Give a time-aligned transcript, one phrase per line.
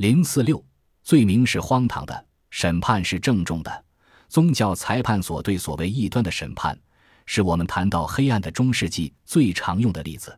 [0.00, 0.64] 零四六，
[1.02, 3.84] 罪名是荒唐的，审判是郑重的。
[4.30, 6.74] 宗教裁判所对所谓异端的审判，
[7.26, 10.34] 是我们谈到黑暗的中世纪最常用的例子。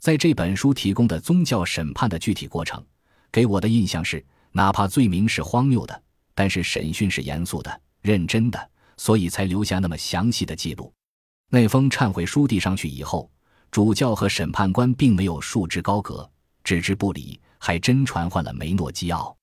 [0.00, 2.82] 在这本书提供的宗教审判的具体过程，
[3.30, 6.02] 给我的印象是，哪怕罪名是荒谬的，
[6.34, 10.90] 但是审讯是严肃的、认真的，所以才留下那么详细的记录。
[11.50, 13.30] 那封忏悔书递上去以后，
[13.70, 16.26] 主教和审判官并没有束之高阁、
[16.62, 17.38] 置之不理。
[17.66, 19.34] 还真传唤了梅诺基奥，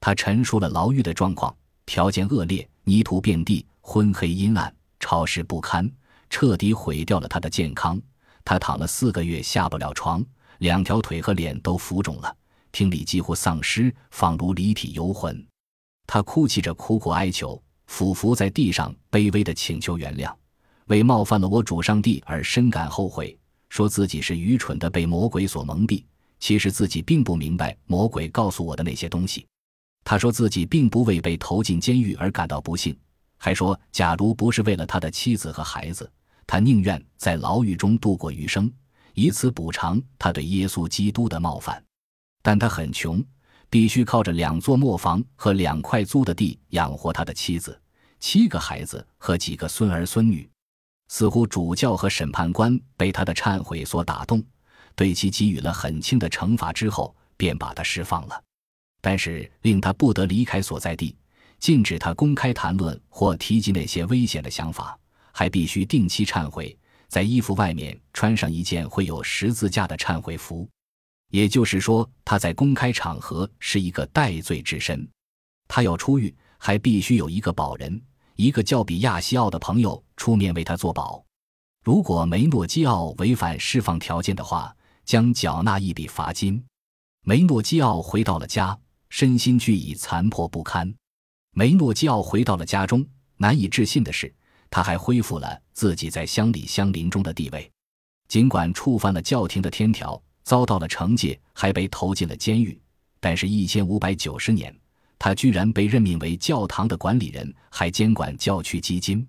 [0.00, 1.56] 他陈述了牢狱的状况：
[1.86, 5.88] 条件恶劣，泥土遍地，昏黑阴暗，潮湿不堪，
[6.28, 7.96] 彻底毁掉了他的健康。
[8.44, 10.20] 他躺了四个月，下不了床，
[10.58, 12.36] 两条腿和脸都浮肿了，
[12.72, 15.46] 听力几乎丧失，仿如离体游魂。
[16.08, 20.34] 他哭泣着，苦苦哀求，俯伏在地上，卑微的请求原谅，
[20.86, 26.02] 为冒犯了我主上帝而深感后悔，说自己是愚蠢的，被魔鬼所蒙蔽。
[26.40, 29.46] 其实自己并不明白魔鬼告诉我的那些东西。
[30.02, 32.98] 他说自己并不为被投进监狱而感到不幸，
[33.36, 36.10] 还说假如不是为了他的妻子和孩子，
[36.46, 38.72] 他宁愿在牢狱中度过余生，
[39.14, 41.80] 以此补偿他对耶稣基督的冒犯。
[42.42, 43.22] 但他很穷，
[43.68, 47.78] 必须靠着两座磨坊和两块租的地养活他的妻子、
[48.18, 50.48] 七个孩子和几个孙儿孙女。
[51.08, 54.42] 似乎主教和审判官被他的忏悔所打动。
[55.00, 58.44] 对其给予了很轻的惩罚之后，便把他释放了。
[59.00, 61.16] 但是令他不得离开所在地，
[61.58, 64.94] 禁止他公开谈论或提及那些危险的想法，
[65.32, 66.78] 还必须定期忏悔，
[67.08, 70.68] 在衣服外面穿上一件会有十字架的忏悔服。
[71.30, 75.08] 也就是说，他在公开场合是一个戴罪之身。
[75.66, 77.98] 他要出狱，还必须有一个保人，
[78.36, 81.24] 一个叫比亚西奥的朋友出面为他作保。
[81.82, 84.76] 如果梅诺基奥违反释放条件的话，
[85.10, 86.64] 将缴纳一笔罚金。
[87.24, 90.94] 梅诺基奥回到了家，身心俱已残破不堪。
[91.50, 93.04] 梅诺基奥回到了家中，
[93.36, 94.32] 难以置信的是，
[94.70, 97.68] 他还恢复了自己在乡里乡邻中的地位。
[98.28, 102.80] 尽管触犯了教廷的天条，遭到了惩戒，还被投进了监狱，
[103.18, 104.72] 但是，一千五百九十年，
[105.18, 109.26] 他居然被任命为教堂的管理人，还监管教区基金。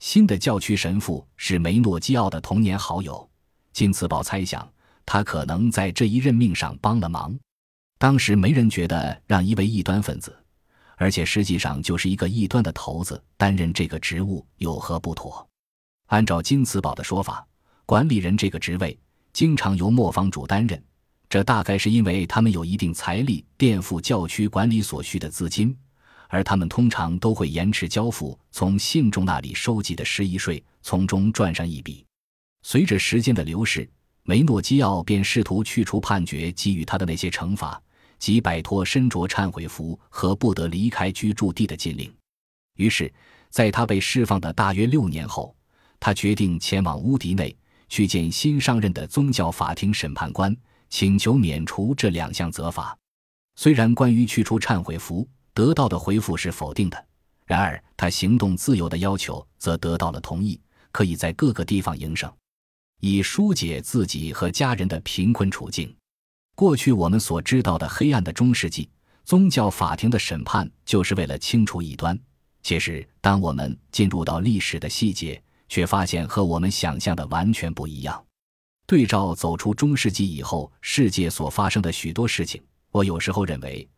[0.00, 3.30] 新的教区神父是梅诺基奥的童年好友，
[3.72, 4.68] 金茨堡猜想。
[5.04, 7.38] 他可能在这一任命上帮了忙。
[7.98, 10.36] 当时没人觉得让一位异端分子，
[10.96, 15.46] 而且实际上就是一个异端的头子担任这个职务有何不妥。
[16.08, 17.46] 按照金茨堡的说法，
[17.86, 18.98] 管理人这个职位
[19.32, 20.82] 经常由磨坊主担任，
[21.28, 25.76] 这大概是因为他们有一定财力垫付教区管理所需的资金，
[26.28, 32.04] 而他们通常都会延迟交付从信众那里收集的失仪税，从中赚上一笔。
[32.62, 33.88] 随着时间的流逝。
[34.24, 37.80] 梅诺基奥便试图去除判决给予他的那些惩罚，
[38.18, 42.12] 即摆脱身着忏悔服和不得离开居住地的禁令。
[42.76, 43.12] 于是，
[43.50, 45.54] 在他被释放的大约六年后，
[45.98, 47.54] 他决定前往乌迪内
[47.88, 50.56] 去见新上任的宗教法庭审判官，
[50.88, 52.96] 请求免除这两项责罚。
[53.56, 57.06] 虽然关于去除忏悔服得到的回复是否定的，
[57.44, 60.58] 然而他行动自由的要求则得到了同意，
[60.92, 62.32] 可以在各个地方营生。
[63.04, 65.92] 以疏解自己和家人的贫困处境。
[66.54, 68.88] 过去我们所知道的黑暗的中世纪
[69.24, 72.16] 宗教法庭的审判，就是为了清除异端。
[72.62, 78.24] 其实，当我们进入到历史的细节，却发现和我们想象的完全不一样。
[78.86, 83.88] 对照走出中世纪以后世界所发生的许多事情，我有时候认为，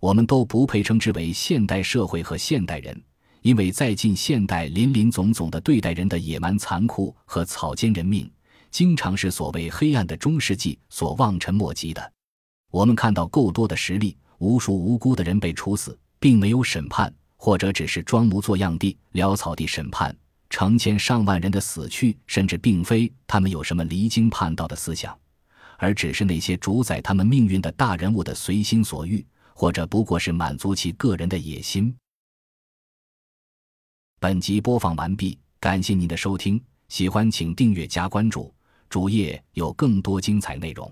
[0.00, 2.98] 我们都不配称之为现代社会和现代人，
[3.42, 8.30] 因为在近现代林林总总的对待人的野蛮、残酷和草菅人命。
[8.74, 12.12] 经常是所谓黑暗的中世纪所望尘莫及的。
[12.72, 20.12] 我们看到够多的实例，无数无辜的人被处死，并没有审判，或者只是装模作样地潦草地审判；
[20.50, 25.16] 成千上万人的死去，甚至并非他们有什么离经叛道的思想，
[25.78, 29.24] 而只是那些主宰他们命运的大人物的随心所欲，
[29.54, 31.94] 或者不过是满足其个人的野心。
[34.18, 38.52] 本集播放完毕，感谢您的收听，喜欢请订阅加关注。
[38.94, 40.88] 主页有更多精彩内容。